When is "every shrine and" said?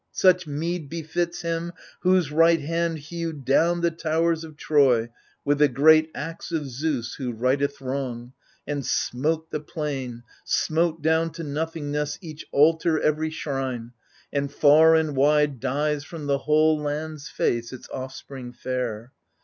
12.99-14.51